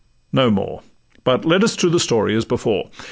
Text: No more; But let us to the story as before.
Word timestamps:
No 0.33 0.49
more; 0.49 0.81
But 1.23 1.45
let 1.45 1.63
us 1.63 1.75
to 1.75 1.87
the 1.87 1.99
story 1.99 2.35
as 2.35 2.43
before. 2.43 2.89